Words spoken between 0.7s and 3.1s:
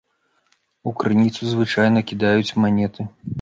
У крыніцу звычайна кідаюць манеты.